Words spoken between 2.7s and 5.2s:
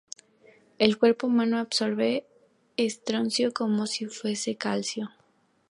estroncio como si fuese calcio.